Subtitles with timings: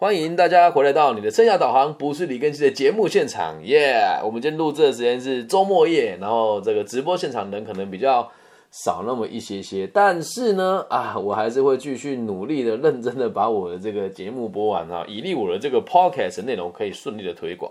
[0.00, 4.00] 欢迎大家回来到你的生涯导航，不是李根熙的节目现场，耶！
[4.22, 8.30] 我们今天录制的时间是周末夜，然后这个直播现场人可能比较
[8.70, 17.68] 少那么一些些，但是呢，啊，我还是会继续努力的、认真的把我的这个节目播完啊，以利我的这个 podcast 内容可以顺利的推广。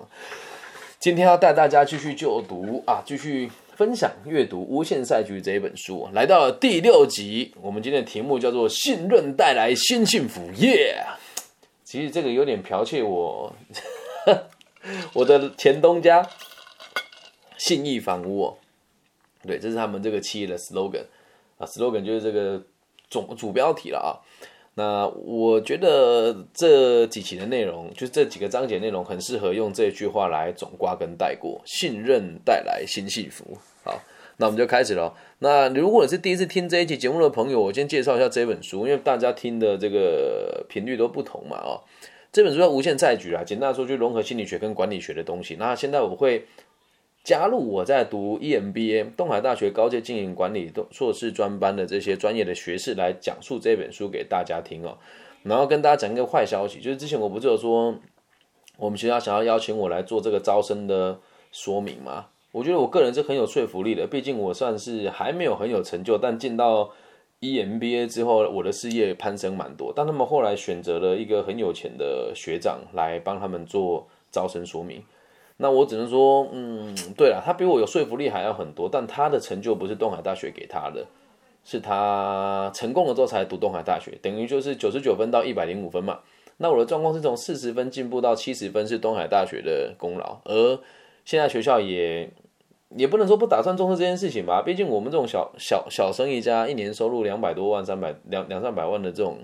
[0.99, 10.97] 今天要带大家继续就读啊，继续分享阅读《无限赛局》这一本书，来到了第六集，我们今天的题目叫做“信任带来新幸福”，耶！
[11.87, 13.55] 其实这个有点剽窃我，
[15.15, 16.27] 我的前东家
[17.57, 18.57] 信义房屋哦，
[19.43, 21.05] 对，这是他们这个企业的 slogan
[21.57, 22.61] 啊，slogan 就是这个
[23.09, 24.19] 总主标题了啊。
[24.73, 33.57] 那我觉得这几期的内容，就这几个章节内容，很适合用这句话来总挂跟带过：信任带来新幸福。
[33.85, 33.97] 好。
[34.37, 35.15] 那我们就开始了。
[35.39, 41.81] 那如果你是第一次听这一期节目的朋友，我先介绍一下这本书，因为大家听的这个频率都不同嘛，哦，
[42.31, 45.55] 这本书叫《无限赛局》啊，简单说就融合心理学跟管理学的东西。
[45.59, 46.45] 那现在我会
[47.23, 54.97] 加入我在读 EMBA 东海大学高阶经营管理硕士专班的这些专业的学士来讲述这本书给大家听哦。
[55.43, 57.95] 然后跟大家讲一个坏消息，就是之前我不是有说
[58.77, 61.19] 我们学校想要邀请我来做这个招生的
[61.51, 62.27] 说明吗？
[62.57, 66.89] 我觉得我个人是很有说服力的，毕竟我算是还没有很有成就，但进到
[67.39, 69.93] EMBA 之后，我的事业攀升蛮多。
[69.95, 75.03] 但他们后来选择了一个很有钱的学长来帮他们做招生说明，
[75.57, 81.05] 那我只能说，嗯，对了，他比我有说服力还要很多，但他的成就不是东海大学给他的，
[81.63, 86.21] 是他成功了之后才读东海大学，等于就是九十九分到一百零五分嘛。
[86.57, 90.79] 那我的状况是从四十分进步到七十分，是东海大学的功劳，而
[91.23, 92.31] 现在学校也。
[92.95, 99.39] 也不能说不打算重视这件事情吧，毕竟我们这种小小小生意家，一年收入两百多万、三百两两三百万的这种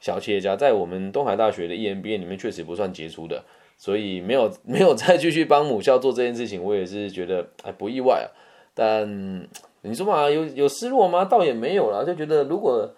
[0.00, 3.44] 小企业家，在我们东海大学的 EMBA 里面确实不算杰出的，
[3.76, 8.26] 所以没有没有再继续帮母校做这件事情，我也是觉得哎不意外啊。
[8.72, 9.46] 但
[9.82, 11.24] 你说嘛，有有失落吗？
[11.26, 12.94] 倒也没有了，就觉得如果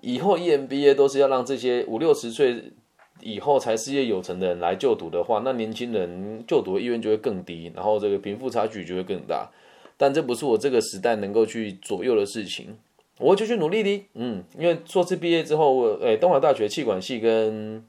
[0.00, 2.72] 以后 EMBA 都是要让这些五六十岁。
[3.20, 9.50] 以后才事业有成的人来就读的话，那年轻人就读的意愿就会更低，然后这个贫富差距就会更大。
[9.96, 12.76] 但这不是我这个时代能够去左右的事情，
[13.18, 14.04] 我会继续努力的。
[14.14, 17.82] 嗯，因为硕士毕业之后，我诶，东华大学气管系跟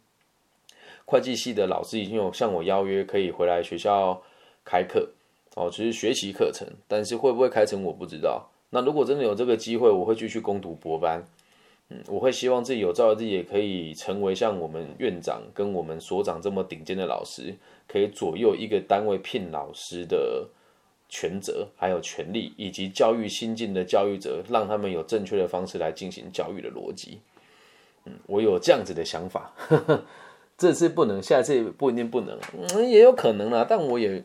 [1.06, 4.22] 会计系的老师已经有向我邀约，可以回来学校
[4.64, 5.10] 开课
[5.56, 8.50] 哦，只是学习课程，但是会不会开成我不知道。
[8.70, 11.24] 那如果真的有这个机会，我会继续攻读博班。
[11.90, 17.56] 嗯，我会希望自己有朝一日也可以成为像我们院长跟我们所长这么顶尖的老师，
[17.88, 20.50] 可以左右一个单位聘老师的
[21.08, 27.20] 权责，还有权利，以及教育新进的教育者，让他们有正确的方式来进行教育的逻辑。
[28.04, 29.54] 嗯，我有这样子的想法，
[30.58, 32.38] 这次不能，下次不一定不能，
[32.76, 34.22] 嗯，也有可能啦，但我也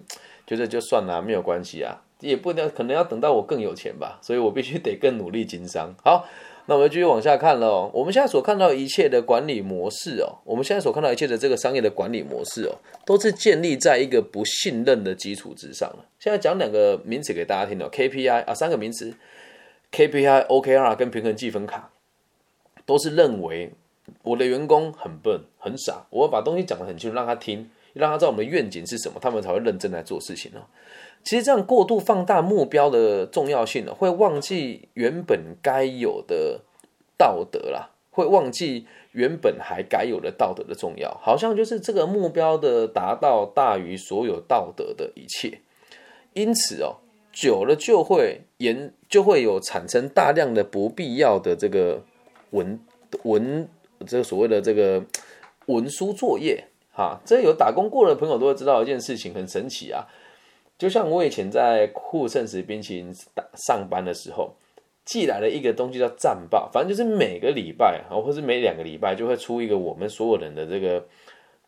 [0.48, 5.94] 觉得就算了，没有关系啊，也不一定，可能要等到我更有钱吧，所以我必须得更努力经商。
[6.02, 6.26] 好。
[6.66, 7.90] 那我们继续往下看了。
[7.92, 15.92] 我们现在所看到一切的管理模式哦，我们现在所看到一切的这个商业的管理模式哦，都是建立在一个不信任的基础之上。
[16.20, 19.12] 现在讲两个名词给大家听哦，KPI 啊，三个名词
[19.90, 21.90] ，KPI、OKR 跟平衡计分卡，
[22.86, 23.72] 都是认为
[24.22, 30.62] 我的员工很笨很傻，我要把东西讲得很清楚，让他听，让他知道我们的愿景是什么，他们才会认真来做事情哦。
[31.24, 36.62] 其实这样过度放大目标的重要性呢，会忘记原本该有的
[37.16, 45.60] 道德啦，会忘记原本还该有的道德的重要，好像就是这个目标的达到大于所有道德的一切。
[46.32, 46.96] 因此哦，
[47.32, 52.02] 久了就会严，就会有产生大量的不必要的这个
[52.50, 52.80] 文
[53.22, 53.68] 文，
[54.06, 55.04] 这个所谓的这个
[55.66, 57.20] 文书作业哈。
[57.24, 60.08] 这有打工过的朋友都会知道一件事情，很神奇啊。
[60.82, 63.14] 就像我以前在酷盛时冰淇淋
[63.54, 64.52] 上班的时候，
[65.04, 71.06] 寄来了一个东西叫战报，反正就是每个礼拜啊，或是每两个礼拜就会出一个我们所有人的这个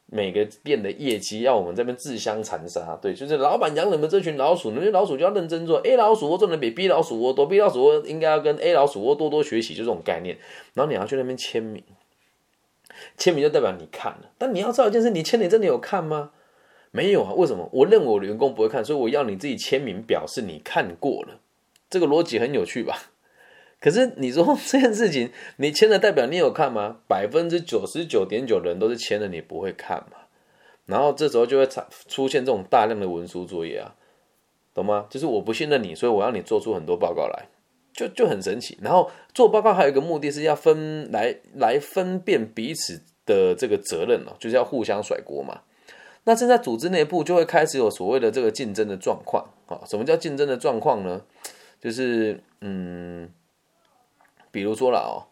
[0.07, 2.99] 每个店的业绩，要我们这边自相残杀。
[3.01, 5.79] 对，就是老板养你们这群老鼠，那些老鼠就要认真做。
[5.85, 10.37] A 老鼠窝做的比 B 老鼠窝多，B 老鼠窝应该要跟 A 老鼠窝多多学习，就这种概念。
[10.73, 11.81] 然后你要去那边签名，
[13.17, 16.33] 签名就代表你看了，但你要知道一件事，你签你真的有看吗？
[16.95, 17.33] 没有啊？
[17.33, 17.69] 为什么？
[17.73, 21.41] 我认为我的员工不会看，所以我要你自己签名表示你看过了。
[21.91, 23.11] 这个逻辑很有趣吧？
[23.81, 26.99] 可是你说这件事情，你签了代表你有看吗？
[27.09, 30.19] 百分之九十九点九的人都是签了，你不会看嘛？
[30.87, 33.97] 然后这时候就会产出现这种大量的文书作业啊，
[34.73, 35.07] 懂吗？
[35.11, 37.49] 就是我不信任你，所以我要你做出很多报告来，
[37.93, 38.79] 就就很神奇。
[38.81, 45.63] 然后做报告还有一个目的是要分来来分辨彼此的这个责任哦，就是要互相甩锅嘛。
[46.25, 49.81] 那现在组织内部就会开始有所谓的这个竞争的状况啊。
[49.87, 51.23] 什么叫竞争的状况呢？
[51.81, 53.31] 就是嗯，
[54.51, 55.29] 比如说了哦，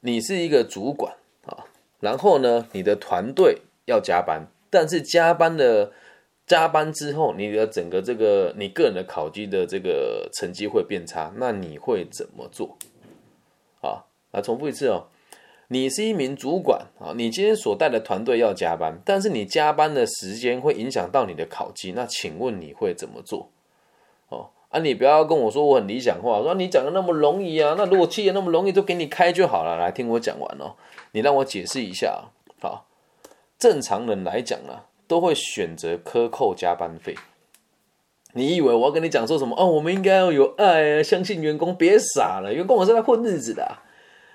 [0.00, 1.14] 你是一个主管
[1.46, 1.64] 啊，
[2.00, 5.92] 然后呢，你的团队要加班，但是加班的
[6.44, 12.76] 加班之后，你的整个这个你个人的考绩的这个成绩会变差，那你会怎么做？
[13.80, 15.06] 啊，来重复一次哦。
[15.72, 23.48] 你是一名主管啊，你今天所带的团队要加班，但是你加班的时间会影响到你的考绩，那请问你会怎么做？
[24.30, 29.76] 哦啊，你不要跟我说我很理想化，说你讲的那么容易啊，那如果企业那么容易，就给你开就好了。
[29.76, 30.74] 来听我讲完哦，
[31.12, 32.24] 你让我解释一下
[32.60, 32.86] 好，
[33.56, 37.14] 正常人来讲呢，都会选择克扣加班费。
[38.32, 39.54] 你以为我要跟你讲说什么？
[39.56, 43.78] 哦，我们应该要有爱，相信员工，别傻了，员工我是来混日子的。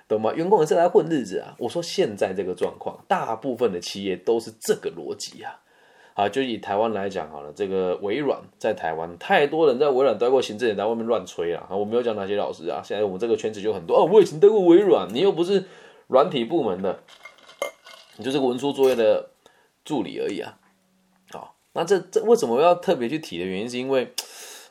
[0.07, 0.31] 懂吗？
[0.33, 1.55] 员工也是来混日子啊！
[1.57, 5.61] 我说现在这个状况，大部分的企业都是这个逻辑啊。
[6.13, 11.67] 啊，就以台湾来讲好了，这个微软在台湾，太多人在微软待过行政，也在外面乱吹啊。
[11.71, 14.07] 我没有讲哪些老师啊，现在我们这个圈子就很多哦。
[14.11, 15.65] 我以前待过微软，你又不是
[16.07, 16.99] 软体部门的，
[18.17, 19.31] 你就是个文书作业的
[19.83, 20.59] 助理而已啊。
[21.31, 24.13] 好，那这这为什么要特别去提的原因，是因为。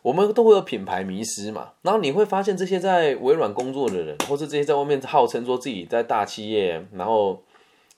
[0.04, 7.42] 我们都会有品牌迷失嘛，然后你会发现这些在微软工作的人，或是这些在外面号称说自己在大企业，然后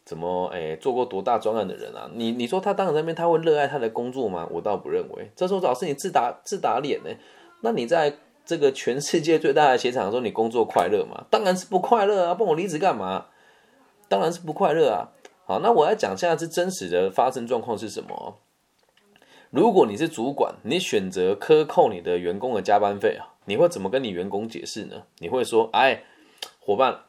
[0.04, 2.08] 怎么诶做过多大专案的人啊？
[2.14, 4.46] 你你说他当然那边他会热爱他的工作吗？
[4.52, 5.28] 我倒不认为。
[5.34, 7.10] 这时候老师你自打自打脸呢？
[7.62, 11.24] 那你在这个全世界最大的鞋厂说你工作快乐吗？
[11.28, 12.34] 当然是不快乐啊！
[12.34, 13.26] 帮我离职干嘛？
[14.08, 15.10] 当然是不快乐啊！
[15.44, 18.36] 好，那我要讲现在是真实的发生状况是什么？
[19.50, 25.04] 如果你是主管，你选择克扣你的员工的加班费啊，你会怎么跟你员工解释呢？
[25.18, 26.02] 你会说：“哎，
[26.60, 27.00] 伙伴，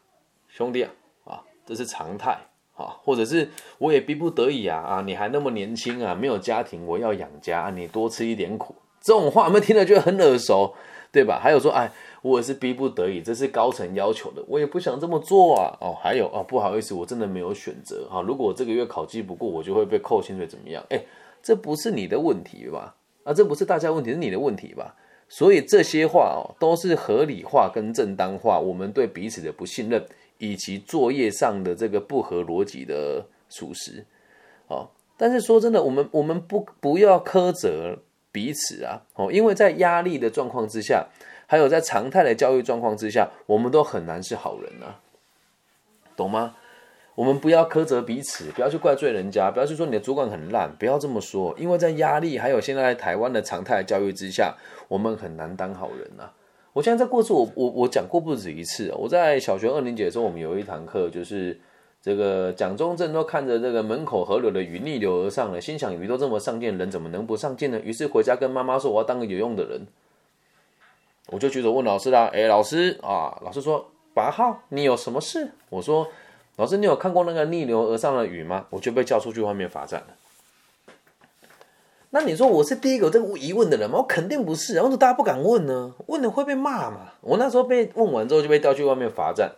[0.48, 0.92] 兄弟啊，
[1.25, 2.38] 啊，这是常态
[2.75, 3.50] 啊，或者是
[3.80, 10.75] 我也逼不得已啊，啊，你还那么年轻啊，没有家庭，我要养家，你多吃一点苦。”这种话有没有听了就很耳熟，
[11.12, 11.40] 对吧？
[11.42, 11.92] 还有说：“哎，
[12.22, 18.22] 我也是逼不得已，这是高层要求的，我也不想这么做啊。”哦，还有哦，不好意思，我真的没有选择啊。
[18.22, 20.84] 如果这个月考绩不过，我就会被扣薪水，怎么样？
[20.90, 21.04] 哎。
[21.44, 22.96] 这不是你的问题吧？
[23.24, 24.96] 啊，这不是大家问题，是你的问题吧？
[25.30, 30.04] 所以这些话哦，都是合理化跟正当化我们对彼此的不信任，
[30.40, 34.06] 以及作业上的这个不合逻辑的属实。
[34.68, 38.00] 哦，但是说真的，我们我们不不要苛责
[38.31, 39.04] 彼此啊！
[39.14, 41.08] 哦，因为在压力的状况之下，
[41.47, 44.99] 还有在常态的教育状况之下，我们都很难是好人啊，
[46.15, 46.55] 懂吗？
[47.15, 51.55] 我们不要苛责彼此，不要去怪罪人家，不要去说你的主管很烂，不要这么说。
[51.57, 54.55] 因为在压力还有现在台湾的常态教育之下，
[54.88, 56.29] 我们很难当好人呐。
[56.73, 58.94] 我现在在过去，我我我讲过不止一次。
[58.95, 61.59] 我在小学二年级的时候，我们有一堂课，就是
[62.03, 67.79] 这个蒋中正都看着这个门口河流的鱼逆流而上了，心想鱼都这么上进，人怎么能不上进呢？
[67.83, 69.81] 于是回家跟妈妈说：“我要当个有用的人。”
[71.27, 76.07] 我就举手问老师啦：“哎，老师啊，老师说八号，你有什么事？”我说。
[76.59, 78.65] 老师，你有看过那个逆流而上的雨吗？
[78.71, 80.07] 我就被叫出去外面罚站了。
[82.09, 84.00] 那你说我是第一个有这个疑问的人吗？
[84.00, 84.74] 我肯定不是。
[84.74, 85.94] 然后大家不敢问呢？
[86.07, 87.12] 问了会被骂嘛？
[87.21, 89.51] 我那时候被问完之后就被调去外面罚站。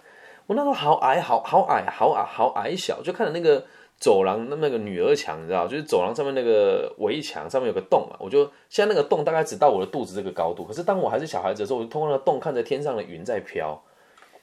[0.47, 3.63] 我那时候好矮，好好矮，好矮，好矮小，就看着那个
[3.99, 8.15] 走廊的那个女儿墙，你知道，就是走廊上面那个围墙上面有个洞嘛。
[8.19, 10.63] 我就现在那个洞大概只到我的肚子这个高度。
[10.63, 13.81] 可是当我还是小孩子的时候，我就通过那个洞看着天上的云在飘。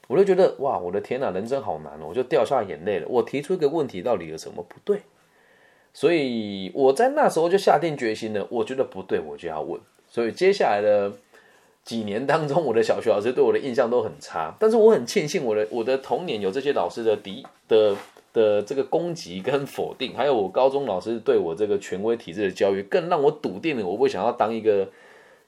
[0.07, 2.05] 我就觉得哇，我的天呐，人生好难哦！
[2.07, 3.07] 我就掉下眼泪了。
[3.09, 5.01] 我提出一个问题，到底有什么不对？
[5.93, 9.81] 所以我在那时候就下定决心了，我觉得不对，我就要问。
[10.07, 11.11] 所以接下来的
[11.83, 14.55] 几年当中，我的小学老师对我的印象都很差。
[14.57, 17.97] 但是我很庆幸，我的我的童年有这些老师的敌的的
[18.37, 24.87] 的这个攻击跟否定，还有我高中老师对我这个权威体制的教育，更让我笃定了我不想要当一个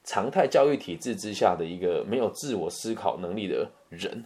[0.02, 4.24] 常态教育体制之下的一个没有自我思考能力的人。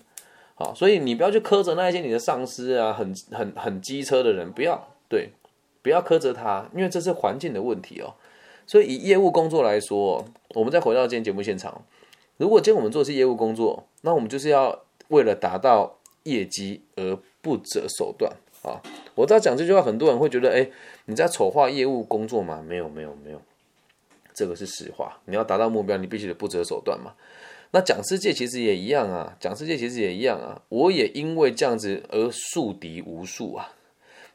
[0.54, 5.30] 好，所以你不要去苛责那些你的上司啊，很很很机车的人，不要对，
[5.82, 8.14] 不要苛责他，因为这是环境的问题哦。
[8.66, 11.84] 所以以业务工作来说，我们再回到今天节目现场，
[12.38, 18.32] 如果今天我们做的是业务工作，那我们就是要为了达到业绩而不择手段
[18.64, 18.82] 啊。
[19.14, 20.68] 我知道讲这句话，很多人会觉得，哎，
[21.06, 22.64] 你在丑化业务工作吗？
[22.66, 23.40] 没有，没有，没有，
[24.34, 25.20] 这个是实话。
[25.26, 27.14] 你要达到目标，你必须得不择手段嘛。
[27.70, 30.62] 那讲师界其实也一样啊，讲师界其实也一样啊。
[30.68, 33.72] 我也因为这样子而树敌无数啊，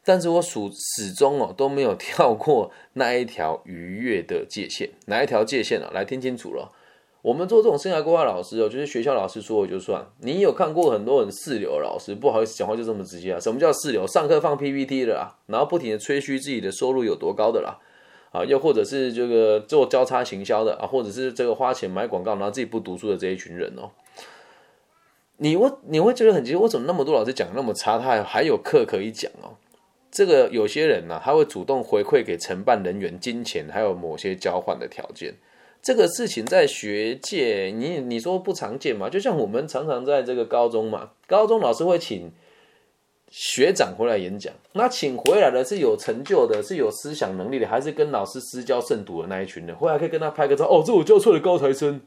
[0.03, 0.59] 但是我始
[0.97, 4.89] 始终哦都没有跳过那一条逾越的界限。
[5.05, 5.89] 哪一条界限啊？
[5.93, 6.69] 来听清楚了，
[7.21, 10.05] 我们做这种生涯规划老师哦，就是学校老师说我就算。
[10.21, 13.39] 你有看过很多很四流的老师，不好意思讲话就这么直接啊。
[13.39, 14.07] 什么叫四流？
[14.07, 17.77] 上课放 PPT 的啦，然后不停的吹嘘自己的收入有多高的啦，
[18.31, 23.91] 啊，又或者是这个做交叉行销的啊，或者是这个花钱买广告，然后自己不读书的这一群人哦。
[25.41, 29.59] 你会你会觉得很奇怪，为什么那么多老师讲那么差，他还有课可以讲哦？
[30.09, 35.35] 这个有些人呢，他会主动回馈给承办人员金钱，还有某些交换的条件。
[35.81, 39.09] 这个事情在学界，你你说不常见嘛？
[39.09, 42.31] 就像我们常常在这个高中嘛，高中老师会请
[43.31, 49.75] 学长回来演讲，那请回来的是有成就的，是有思想能力的，还是跟老师私交甚笃的那一群人？
[49.75, 52.01] 回来可以跟他拍个照，哦，这我教出来的高材生，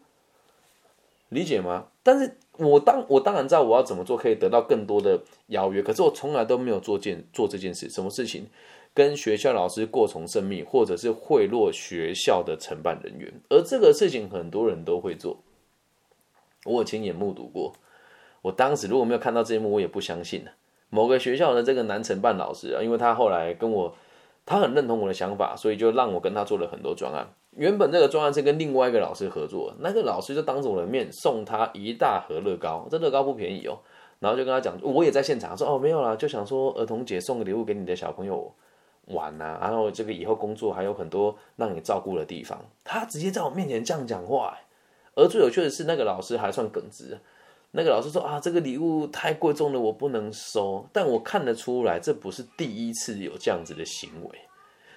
[1.31, 1.87] 理解吗？
[2.03, 8.47] 但是我当我当然知道我要怎么做可以得到更多的邀约，可是我从来都没有做件做这件事，什么事情？
[8.95, 15.39] 跟学校老师过从甚密，或者是贿赂学校的承办人员，而这个事情很多人都会做，
[16.65, 17.73] 我亲眼目睹过。
[18.43, 20.45] 我当时如果没有看到这一幕，我也不相信
[20.91, 23.95] 某个学校的这个男承办老师啊，因为他后来跟我，
[24.45, 27.27] 他很认同我的想法，所以就让我跟他做了很多专案。
[27.57, 33.79] 原本这个专案是跟另外一个老师合作，那个老师就当着我的面送他一大盒乐高，这乐高不便宜哦。
[34.21, 38.53] 然后就跟他讲，我也在现场说哦没有啦，就想说儿童节送个礼物给你的小朋友。
[39.09, 42.59] 玩呐，然后这个以后工作还有很多让你照顾的地方。
[42.85, 44.57] 他直接在我面前这样讲话，
[45.15, 47.19] 而最有趣的是，那个老师还算耿直。
[47.73, 50.87] 那个老师说啊，这个礼物太贵重了，我不能收。
[50.93, 54.39] 但我看得出来，这不是第一次有这样子的行为。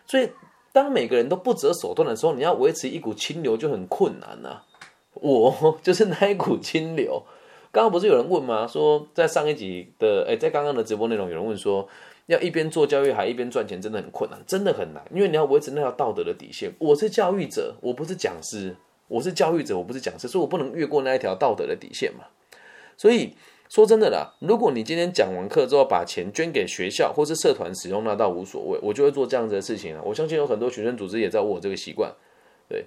[0.05, 0.29] 所以，
[0.71, 4.61] 当每个人都不择手段的时候，你要维持一股清流就很困难呐。
[5.13, 7.23] 我就是那一股清流。
[7.71, 8.67] 刚刚不是有人问吗？
[8.67, 11.87] 说在上一集的，哎，在刚刚的直播内容，有人问说。
[12.27, 16.71] 要一边做教育还一边赚钱，真的很困难，真的很难，因为你要维持那条道德的底线。
[16.79, 18.75] 我是教育者，我不是讲师，
[19.07, 22.25] 我是教育者，我不是讲师，所以我不能越过那一条道德的底线嘛。
[22.97, 23.35] 所以
[23.69, 30.01] 说真的啦，如果你今天讲完课之后把钱捐给学校或是社团使用，那倒无所谓，我就会做这样子的事情啊。
[30.03, 32.11] 我相信有很多学生组织也在我这个习惯，
[32.67, 32.85] 对，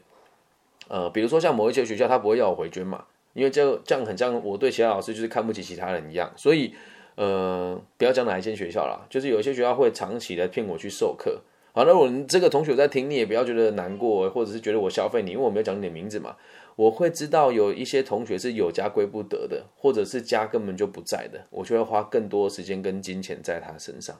[0.89, 3.05] 呃，比如说像某一些学校，他不会要我回捐嘛，
[3.35, 6.75] 因为这这样很像我对其他老师就是看不起其他人一样，所以。
[7.19, 11.41] 呃，不要讲哪一间学校啦，就是有一些学校会长期的骗我去授课。
[11.73, 16.37] 好，那我这个同学在听，你也不要觉得难过，或者是觉得我消费你，因为我没有讲你的名字嘛。
[16.77, 24.15] 我会知道有一些同学是有家归不得的，或者是家根本就不在的，我就会花更多时间跟金钱在他身上。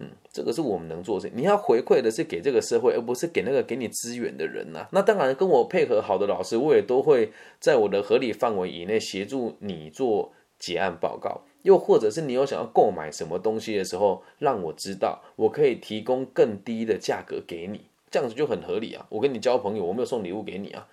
[0.00, 1.30] 嗯，这个是我们能做的。
[1.32, 4.88] 你要回馈的是给这个社会，而不是给那个给你资源的人呐。
[4.90, 7.30] 那当然，跟我配合好的老师，我也都会
[7.60, 11.42] 在我的合理范围以内协助你做结案报告。
[11.62, 19.06] 又或者是你有想要购买什么东西的时候，让我知道，我可以提供更低的价格给你，这样子就很合理啊。
[19.08, 20.86] 我跟你交朋友，我没有送礼物给你啊，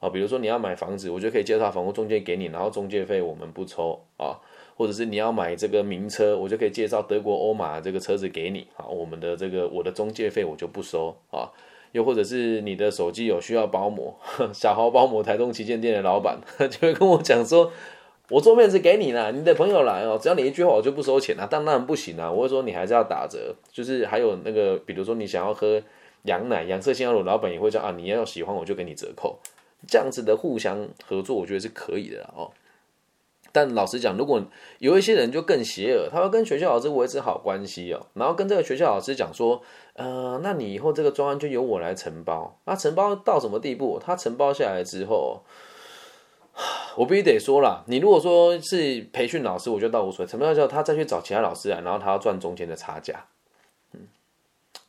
[0.00, 4.38] 啊，比如说你要买房子，我就可以介绍房屋中介给你，然后中介费我们不抽啊。
[4.74, 11.50] 或者是你要买这个名车，我就可以介绍德国欧马这个车子给你啊，我们的这个我的中介费我就不收啊。
[11.92, 14.18] 又或者是你的手机有需要包膜，
[14.54, 17.70] 小豪包膜台中旗舰店的老板 就会跟我讲说。
[18.32, 21.46] 我做面子给你了，你的朋友来哦，只要你一句话，我就不收钱啊。
[21.50, 23.54] 但当然不行啊，我会说你还是要打折。
[23.70, 25.78] 就是还有那个，比如说你想要喝
[26.22, 29.38] 羊奶、羊色鲜乳，老板也会叫啊，你要喜欢我就给你折扣。
[29.86, 32.50] 这样子的互相合作，我觉得是可以的哦。
[33.52, 34.42] 但老实讲，如果
[34.78, 39.60] 有一些人就更邪恶，他会跟学校老师维持好关系哦，然后跟这个学校老师讲说，
[39.92, 42.58] 呃，那你以后这个专案就由我来承包。
[42.64, 44.00] 那承包到什么地步？
[44.02, 45.42] 他承包下来之后。
[46.96, 50.30] 我必须得说了，你如果说是培训老师，我觉得倒无所谓。
[50.30, 53.24] 什么叫叫他再去找其他老师来，然后他要赚中间的差价，
[53.92, 54.00] 嗯，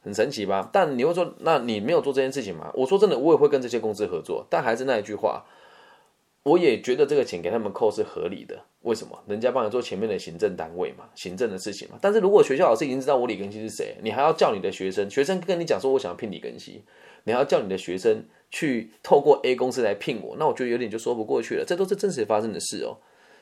[0.03, 0.69] 很神奇吧？
[0.73, 2.69] 但你会说，那你没有做这件事情吗？
[2.73, 5.45] 我说真的，我也会跟这些公司合作，但还是那一句话，
[6.43, 8.59] 我也觉得这个钱给他们扣是合理的。
[8.81, 9.17] 为什么？
[9.27, 11.97] 人家帮你做前面的行政单位嘛，行政的事情嘛。
[12.01, 16.83] 但是如果学校老师已经知道我李根熙是谁，你还要叫你的学生，学生跟你讲说我想要聘李根熙，
[17.23, 18.25] 你要叫你的学生。
[18.55, 21.65] 去透过 A 公司来聘我，那我觉得有点就说不过去了。
[21.65, 22.95] 这都是真实发生的事哦，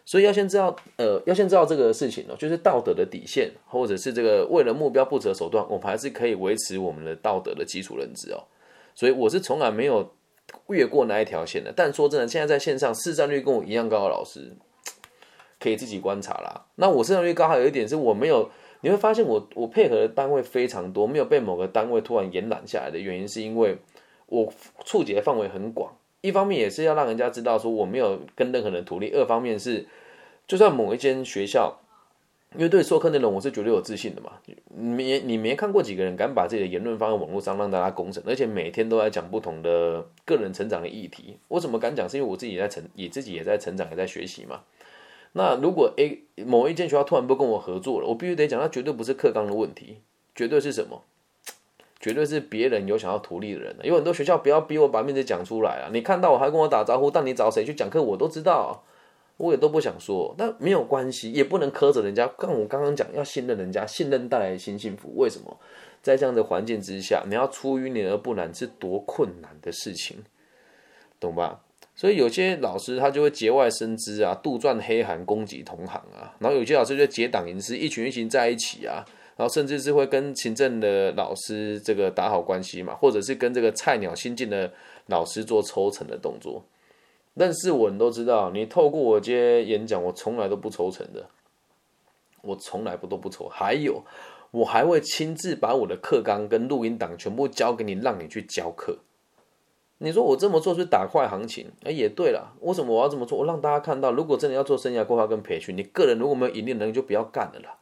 [0.06, 8.48] 所以要先知道，呃，要先知道这个事情哦，就是道德的底线，或者是这个为了目标不择手段，我们还是可以维持我们的道德的基础认知哦。
[8.96, 10.14] 所以我是从来没有
[10.70, 11.74] 越过那一条线的。
[11.76, 14.56] 但说真的，现在在线上市占率跟我一样高的老师，
[15.60, 16.68] 可以自己观察啦。
[16.76, 18.50] 那我市占率高，还有一点是我没有，
[18.82, 23.78] 你会发现我我配合的单位非常多，没有被某个单位突然延揽下来的原因，是因为。
[24.28, 24.50] 我
[24.86, 29.86] 触及的范围很广，一方面也是要让人家知道说我没有跟任何人图利，二方面是
[30.48, 31.78] 就算某一间学校
[32.56, 34.32] 因为对授课内容我是绝对有自信的嘛。
[34.46, 34.56] 你
[34.88, 41.38] 没你没看过几个人敢把自己的言论放在网络上让大家公审，而且每天都在讲不同的个人成长的议题。
[41.50, 42.08] 我怎么敢讲？
[42.08, 44.62] 是因为我自己也在成，也自己也在成长，也在学习嘛。
[45.34, 50.00] 那如果 A 某一间学校突然不跟我合作了，我必须得讲，那绝对不是课纲的问题，
[50.36, 51.04] 绝对是什么？
[52.00, 53.76] 绝对是别人有想要图利的人。
[53.84, 55.90] 有很多学校不要逼我把名字讲出来啊！
[55.94, 58.84] 你看到我还跟我打招呼，但你找谁去讲课我都知道，
[59.38, 60.34] 我也都不想说。
[60.38, 62.28] 那没有关系，也不能苛责人家。
[62.28, 65.14] 看我刚刚讲，要信任人家，信任带来新幸福。
[65.16, 65.58] 为什么？
[66.02, 70.18] 在这样的环境之下，你要出淤泥而不染是多困难的事情，
[71.20, 71.62] 懂吧？
[72.02, 79.06] 所以有些老师他就会节外生枝啊，杜撰黑函攻击同行啊，然后有些老师就结党营私，一群一群在一起啊，
[79.38, 84.74] 然后甚至是会跟行政的老师这个打好关系嘛，或者是跟这个菜鸟新进的
[85.06, 86.66] 老师做抽成的动作。
[87.36, 91.28] 认识我，你都知道，你透过我接演讲，我从来都不抽成的，
[92.42, 93.48] 我从来不都不抽。
[93.48, 94.04] 还有，
[94.50, 98.98] 我还会亲自把我的课纲跟录音档全部交给你，让你去教课。
[100.04, 101.72] 你说我这么做是打坏行情？
[101.84, 103.38] 哎，也对了，为什么我要这么做？
[103.38, 107.78] 我让大家看到，如果真的要做生涯规划跟培训，你个人如果没有盈利能力，就不要干了啦。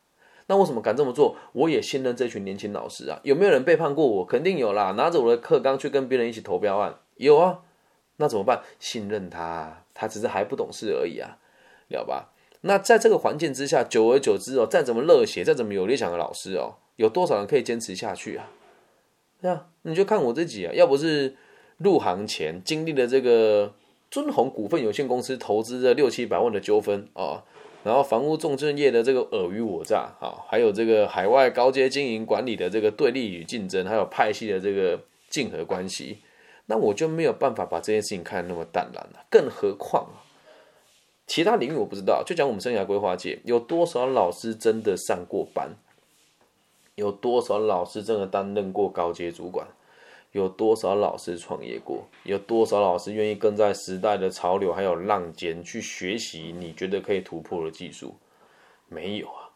[0.48, 1.38] 那为什么敢这么做？
[1.54, 3.22] 我也信任这群年轻老师啊。
[3.24, 4.26] 有没有人背叛过我？
[4.26, 4.92] 肯定有啦。
[4.98, 7.60] 拿着我的课纲去跟别人一起投标案，有啊。
[8.18, 8.64] 那怎么办？
[8.80, 11.38] 信任他，他只是还不懂事而已啊，
[11.88, 12.34] 了吧？
[12.62, 18.52] 那在这个环境之下，久而久之哦，再怎么热血，再怎么有理想的老师哦，有多少人可以坚持下去啊？
[19.42, 21.38] 对啊，你就看我自己啊，要不是。
[21.80, 23.74] 入行前经历了这个
[24.12, 27.44] 尊鸿股份有限公司投资的六七百万的纠纷啊，
[27.84, 36.18] 然后房屋重镇业的这个尔虞我诈啊，还有这个海外高阶经营管理的这个对立与竞争，还有派系的这个竞合关系，
[36.66, 39.26] 那我就没有办法把这件事情看得那么淡然了。
[39.30, 40.08] 更何况，
[41.28, 45.78] 其他领域我不知道，就讲我们生涯规划界有多少老师真的上过班，
[46.96, 49.68] 有多少老师真的担任过高阶主管。
[50.32, 52.08] 有多少老师创业过？
[52.24, 56.54] 有多少老师愿意跟在时代的潮流还有浪尖去学习？
[56.56, 58.16] 你觉得可以突破的技术？
[58.88, 59.50] 没有啊！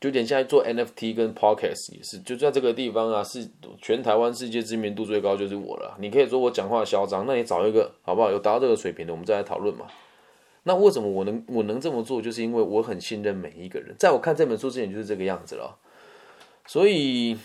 [0.00, 3.48] 就点现在做 NFT 跟 Podcast 也是，就在这个地方啊，是
[3.80, 5.96] 全台湾世界知名度最高就是我了。
[6.00, 8.30] 你可以说我讲话嚣张，那你找一个好不好？
[8.30, 9.86] 有达到这个水平的，我们再来讨论嘛。
[10.64, 12.20] 那为什么我能我能这么做？
[12.20, 13.94] 就是因为我很信任每一个人。
[13.98, 15.78] 在我看这本书之前，就是这个样子了。
[16.66, 17.38] 所以。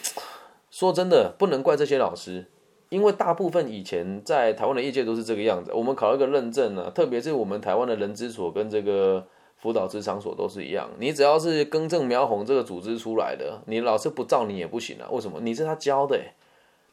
[0.72, 2.46] 说真的，不能怪这些老师，
[2.90, 5.72] 因为大部分以前在台湾的业界都是这个样子。
[5.74, 9.26] 我们考一个认证呢，特别是我们台湾的人资所跟这个
[9.58, 10.90] 辅导职场所都是一样。
[11.00, 15.10] 你只要是更正苗红这个组织出来的，你老师不照你也不行啊。
[15.12, 15.40] 为什么？
[15.42, 16.20] 你是他教的，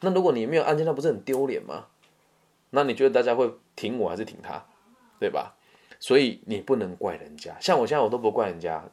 [0.01, 1.85] 那如果你没有案件，那不是很丢脸吗？
[2.71, 4.65] 那你觉得大家会挺我还是挺他，
[5.19, 5.55] 对吧？
[5.99, 7.55] 所以你不能怪人家。
[7.59, 8.83] 像我现在我都不怪人家。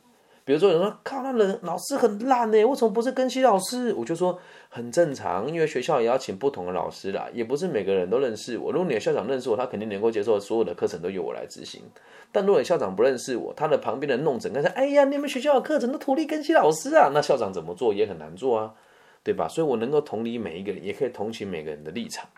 [0.47, 3.95] 比如说有人说靠，那人老师很烂呢，为什么不是跟系老师？
[3.95, 8.71] 我就说很正常，因为学校也要请不同的老师啦，也不是每个人都认识我。
[8.71, 11.83] 如果你的校长认识我，他肯定能够接受所有的课程都由我来执行。
[12.31, 18.75] 但如果你校长不认识我，他的旁边的弄整个说：“哎呀，你们学校的课程都土力跟系老师啊，那校长怎么做也很难做啊，
[19.23, 19.49] 对吧？
[19.49, 22.29] 所以我能够同理每一个人，也可以同情每个人的立场，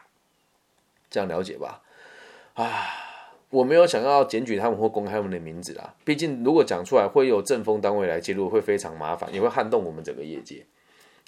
[1.11, 1.83] 这样了解吧？
[2.55, 3.06] 啊。
[3.51, 10.67] 我没有想要检举他们或公开他们的名字啦，毕竟如果讲出来会有政风单位来介入，会非常麻烦，也会撼动我们整个业界，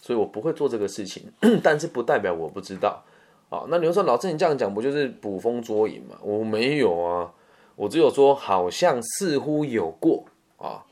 [0.02, 1.32] 所以我不会做这个事情。
[1.62, 3.04] 但是不代表我不知道
[3.48, 3.64] 啊。
[3.68, 6.18] 那你说老师你这样讲不就是捕风捉影吗？
[6.22, 7.32] 我没有啊，
[7.76, 10.24] 我只有说好像似乎有过
[10.56, 10.84] 啊。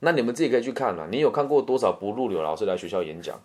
[0.00, 3.40] 那你们自己可以去看了，你有看过多少不入流老师来学校演讲？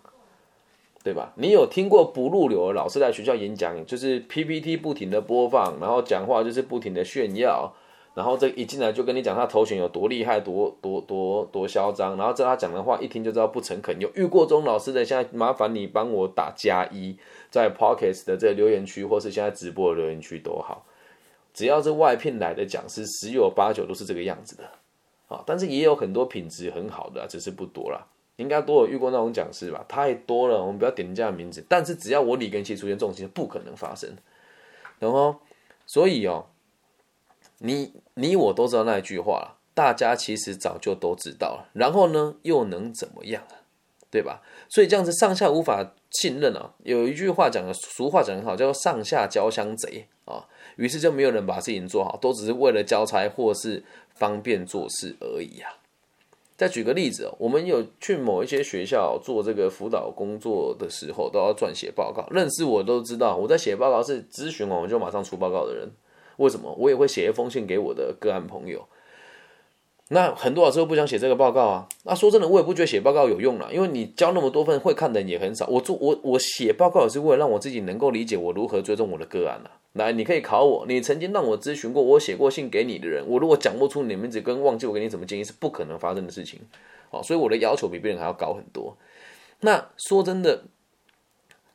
[1.04, 1.32] 对吧？
[1.36, 7.74] 你有听过不入流的老师在学校演讲，就是 PPT 不停的播放，然后讲话就是不停的炫耀，
[8.14, 13.98] 然后这一进来就跟你讲他头衔有多厉害，多多多多嚣张，然后这他讲的话一听就知道不诚恳。
[13.98, 17.16] 有遇过中老师的，现在麻烦你帮我打加一，
[17.50, 20.86] 在 Pocket 的这个留言区，或是现在直播的留言区都好，
[21.52, 24.64] 只要是外聘来的讲师，十有八九都是这个样子的
[25.26, 25.42] 啊。
[25.44, 28.06] 但是也有很多品质很好的，只是不多了。
[28.42, 29.82] 应该都有遇过那种讲师吧？
[29.88, 31.64] 太多了，我们不要点人家的名字。
[31.68, 34.14] 但是只要我李根熙出现这种情况，不可能发生。
[34.98, 35.36] 然后，
[35.86, 36.46] 所以哦，
[37.58, 41.70] 你你我都知道那一句话了，大家其实早就都知道了。
[41.72, 43.62] 然后呢，又能怎么样啊？
[44.10, 44.42] 对吧？
[44.68, 46.74] 所以这样子上下无法信任啊。
[46.84, 50.46] 有一句话讲的，俗话讲很好，叫做上下交相贼啊。
[50.76, 53.82] 于是就没有人把事情做好，都只是为了交差或是
[54.14, 55.78] 方便做事而已啊。
[56.56, 62.26] 再举个例子，我们有去某一些学校做这个辅导工作的时候，都要撰写报告。
[62.30, 65.90] 认识我都知道，我在写报告是咨询完我就马上出报告的人。
[66.36, 66.72] 为什么？
[66.78, 68.86] 我也会写一封信给我的个案朋友。
[70.12, 71.88] 那很多老师都不想写这个报告啊。
[72.04, 75.66] 那说真的，我也不觉得写报告有用了，因为你教那么多份会看的人也很少。
[75.66, 79.70] 我做我我写报告也是为了让我自己能够理解我如何追踪我的个案啊。
[79.94, 86.60] 来，你可以考我，你曾经让我咨询过，我写过信给你的人，我如果讲不出你的名字跟忘记我给你什么建议，是不可能发生的事情。
[87.10, 88.96] 哦，所以我的要求比别人还要高很多。
[89.60, 90.64] 那说真的。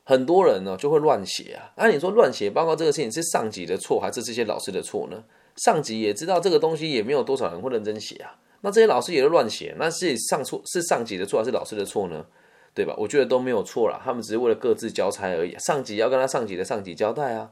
[0.10, 5.22] 很多人呢就会乱写啊，按你说乱写报告这个事情是上级的错还是这些老师的错呢？
[5.58, 12.26] 上级也知道这个东西也没有多少人会认真写啊，那这些老师也都乱写，那是上错是上级的错还是老师的错呢？
[12.74, 12.94] 对吧？
[12.96, 15.58] 我觉得都没有错啦，他们只是为了各自交差而已。
[15.58, 17.50] 上级要跟他上级的上级交代啊，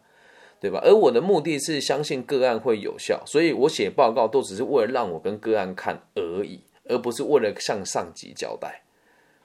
[0.59, 0.79] 对吧？
[0.83, 8.83] 而我的目的是相信个案会有效，所以我写报告都只是为了让我跟个案看而已，而不是为了向上级交代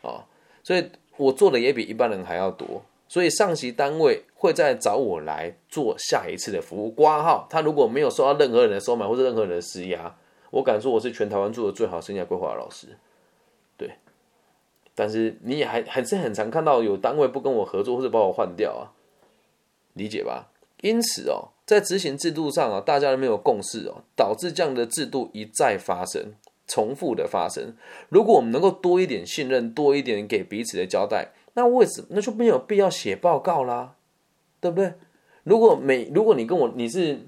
[0.03, 0.29] 啊。
[0.63, 2.83] 所以我做的也比一般人还要多。
[3.09, 7.47] 所以上级单位会再找我来做下一次的服务挂号。
[7.51, 10.17] 他如果没有受到任何人的收买或者任何人的施压，
[10.51, 12.97] 我敢说我是全台湾做的最好生涯规划老师。
[13.77, 13.91] 对，
[14.95, 18.97] 但是你也还还是很常看到有单位不跟我合作或者把我换掉啊，
[19.93, 20.49] 理解吧？
[20.81, 26.33] 因此哦，在执行制度上啊，大家都没有共识哦，导致这样的制度一再发生，
[26.67, 27.77] 重复的发生。
[28.09, 31.33] 如果我们能够多一点信任，多一点给彼此的交代。
[31.53, 33.97] 那为什么那就没有必要写报告啦，
[34.61, 34.93] 对不对？
[35.45, 37.19] 如果每如果你跟我你是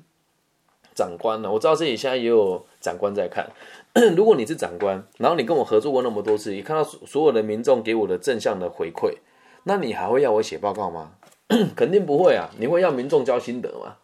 [0.94, 3.50] 长官呢，我知道这里现在也有长官在看。
[4.16, 9.18] 如果你是长官，然后你跟我合作过那么多次，你看到所有的民众给我的正向的回馈，
[9.64, 11.14] 那你还会要我写报告吗？
[11.76, 12.48] 肯定不会啊！
[12.58, 13.96] 你会要民众交心得吗？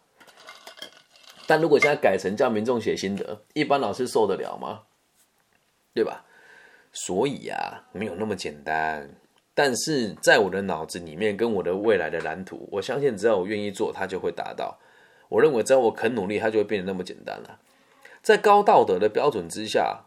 [1.47, 4.81] 但如果现在改成叫民众写心得，一般老师受得了吗？
[5.93, 6.25] 对吧？
[6.91, 9.09] 所以呀，没有那么简单。
[9.61, 14.79] 但是在我的脑子里面，跟我的未来的蓝图，我相信只要我愿意做，它就会达到。
[15.27, 17.59] 我认为只要我肯努力，它就会变得那么简单了。
[18.21, 20.05] 在高道德的标准之下，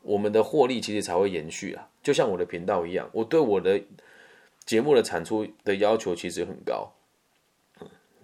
[0.00, 1.90] 我们的获利其实才会延续啊。
[2.02, 3.78] 就像我的频道一样，我对我的
[4.64, 6.92] 节目的产出的要求其实很高，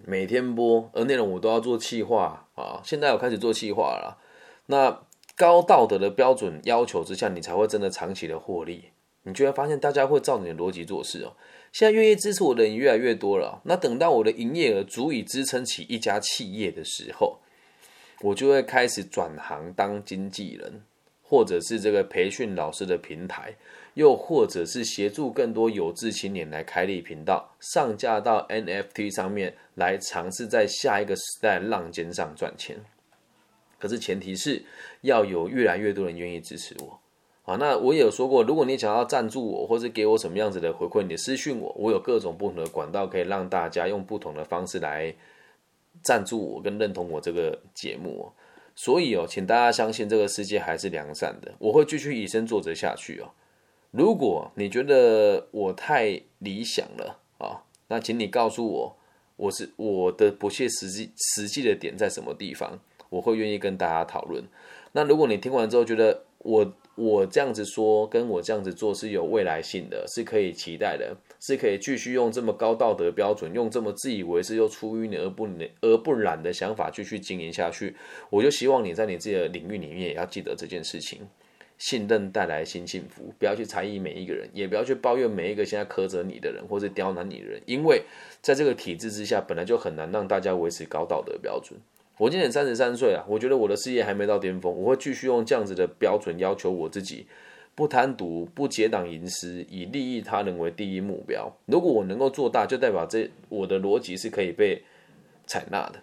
[0.03, 2.81] 每天播，而内容我都要做气化啊。
[2.83, 4.17] 现在我开始做气化了。
[4.65, 5.03] 那
[5.35, 8.85] 高道德的标准要求之下，你才会真的长期的获利。
[9.27, 11.33] 你就会发现，大家会照你的逻辑做事哦。
[11.71, 13.59] 现在愿意支持我的人越来越多了。
[13.65, 17.39] 那等到我的营业额足以支撑起一家企业的时候，
[18.21, 20.83] 我就会开始转行当经纪人，
[21.23, 23.55] 或者是这个培训老师的平台，
[23.95, 32.77] 又或者是协助更多有志青年来开立频道，上架到 NFT 上面来尝试在下一个时代浪尖上赚钱。
[33.79, 34.63] 可是前提是
[35.01, 37.01] 要有越来越多人愿意支持我。
[37.45, 45.13] 啊，那我有说过，如果你想要赞助我，或是给我什么样子的回馈，你私讯我，我有各种不同的管道，可以让大家用不同的方式来
[46.01, 48.31] 赞助我跟认同我这个节目。
[48.75, 53.29] 所以哦，请大家相信这个世界还是良善的，我会继续以身作则下去哦。
[53.91, 58.97] 如果你觉得我太理想了啊，那请你告诉我，
[59.35, 62.79] 我是我的不切实际实际的点在什么地方，
[63.09, 64.43] 我会愿意跟大家讨论。
[64.93, 75.47] 那如果你听完之后觉得我，我这样子说，跟我这样子做是有未来性的，是可以期待的，是可以继续用这么高道德标准，用这么自以为是又出淤泥而不
[75.81, 77.95] 而不染的想法继续经营下去。
[78.29, 81.19] 我就希望你在你自己的领域里面也要记得这件事情。
[81.77, 88.01] 信任带来新幸福，不要去猜疑每一个人，也不要去抱怨每一个现在苛责你的人或者刁难你的人，因为
[88.39, 91.77] 在这个体制之下，本来就很难让大家维持高道德标准。
[92.17, 97.27] 我今年三十三岁啊，我觉得我的事业还没到巅峰，我会继续用这样子的标准要求我自己，
[97.75, 101.53] 不贪渎，不结党营私，以利益他人为第一目标。
[101.65, 104.83] 如果我能够做大，就代表这我的逻辑是可以被
[105.45, 105.95] 采纳的。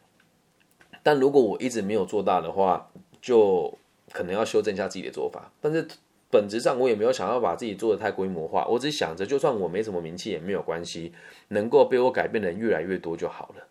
[1.03, 2.91] 但如果我一直没有做大的话，
[3.23, 3.79] 就
[4.13, 5.51] 可能要修正一下自己的做法。
[5.63, 5.89] 但是
[6.31, 11.13] 本质上，我也没有想要把自己做的太规模化，我只想着，就算我没什么名气也没有关系，
[11.49, 13.67] 能够被我改变的人越来越多就好了。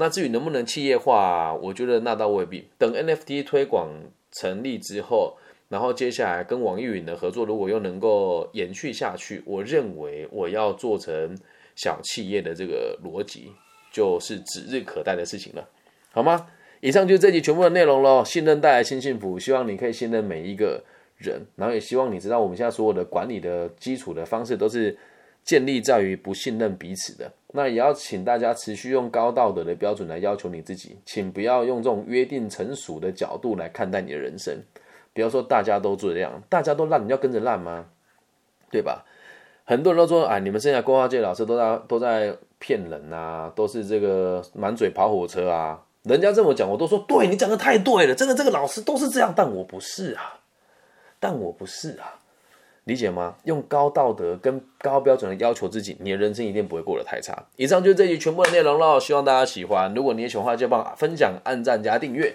[0.00, 2.68] 那至于能不能企业化，我觉得那倒未必。
[2.78, 3.88] 等 NFT 推广
[4.30, 5.36] 成立之后，
[5.68, 11.36] 然后接下来跟网易云的合作，如果又能够延续下去，我认为我要做成
[11.74, 13.50] 小企业的这个逻辑，
[13.90, 15.68] 就是指日可待的事情了，
[16.12, 16.46] 好吗？
[16.80, 18.24] 以上就是这集全部的内容喽。
[18.24, 20.84] 信任带来新幸福，希望你可以信任每一个
[21.16, 24.96] 人，然后也希望你知道，我们现在所有的管理的基础的方式都是。
[25.44, 34.56] 建立在于不信任彼此的，那也要请大家持续用高道德的标准来要求你自己，请不要用这种约定成熟的角度来看待你的人生。
[35.12, 37.86] 比方说，大家都这样，大家都烂，你要跟着烂吗？
[38.70, 39.04] 对吧？
[39.64, 45.82] 很多人都说，哎，你们剩下规划界老师都在都在骗人啊，都是这个满嘴跑火车啊。
[46.04, 50.40] 人家这么讲，我都说对你讲的太对了，真的，这个老师都是这样，但我不是啊。
[51.20, 52.20] 但我不是啊，
[52.88, 53.36] 理解吗？
[53.44, 57.44] 用高道德跟高标准的要求自己，你的人生一定不会过得太差。
[57.56, 59.92] 以上就是这集全部的内容了，希望大家喜欢。
[59.94, 62.34] 如果你也喜欢的话，就帮分享、按赞、加订阅。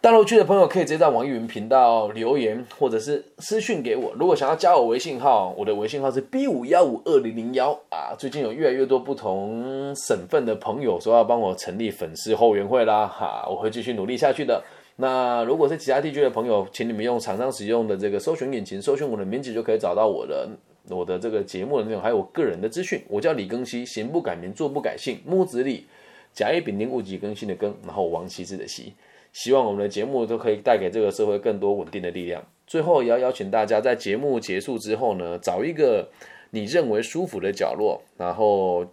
[0.00, 4.14] 大陆区的朋友可以直接在网易云频道留言，或者是私讯给我。
[4.14, 8.14] 如果想要加我微信号，我的微信号是 B 五幺五二零零幺啊。
[8.16, 14.62] 最近有越来越多不同省份的朋友说要帮我成立粉丝后援会啦，哈，我会继续努力下去的。
[15.00, 20.48] 那如果是其他地区的朋友，请你们用厂商使用的这个搜寻引擎搜寻我的名字，就可以找到我的
[20.88, 23.00] 我的这个节目的内容，还有我个人的资讯。
[23.08, 25.86] 我叫李更新，行不改名，坐不改姓，木子李，
[26.34, 28.92] 甲乙丙丁戊己庚辛的庚，然后王羲之的羲。
[29.32, 32.44] 希望我们的节目都可以带给这个社会更多稳定的力量。
[32.66, 36.10] 最后也要邀请大家在节目结束之后呢，找一个
[36.50, 38.84] 你认为舒服的角落，然后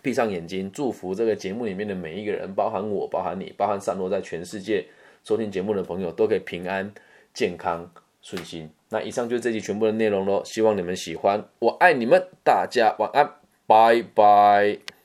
[0.00, 4.86] 闭上眼睛，祝福这个节目里面的每一个人，包含我，包含你，包含散落在全世界
[5.24, 6.92] 收听节目的朋友，都可以平安、
[7.32, 7.90] 健康、
[8.22, 8.70] 顺心。
[8.88, 13.34] 那以上就是这期全部的内容喽，希望你们喜欢，我爱你们，大家晚安，
[13.66, 14.99] 拜拜。